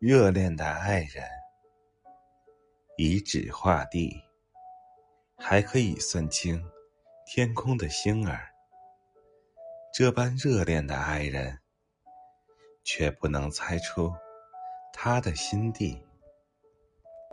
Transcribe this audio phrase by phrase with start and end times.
[0.00, 1.28] 热恋的爱人
[2.96, 4.22] 以纸画地
[5.36, 6.64] 还可以算清
[7.26, 8.48] 天空的星儿。
[9.92, 11.58] 这般热恋的爱人
[12.84, 14.14] 却不能猜出
[14.92, 16.00] 他的心地